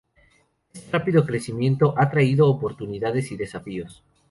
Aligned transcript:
Este 0.73 0.89
rápido 0.97 1.27
crecimiento 1.27 1.93
ha 1.95 2.09
traído 2.09 2.49
oportunidades 2.49 3.31
y 3.31 3.37
desafíos. 3.37 4.03